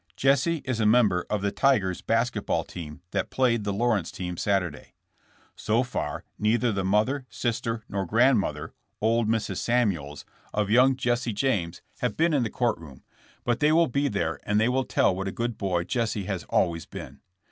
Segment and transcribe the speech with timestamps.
[0.25, 4.35] ''Jesse is a member of the Tigers' basket ball team that played the Lawrence team
[4.35, 4.95] Saturday.
[5.55, 9.57] So far, neither the mother, sister nor grand mother—old Mrs.
[9.57, 10.25] Samuels—
[10.55, 11.99] of young Jesse James 170 JKSSE JAMES.
[12.13, 13.03] has been in the court room,
[13.43, 16.45] but they will be there and they will tell what a good boy Jesse has
[16.45, 17.19] always been.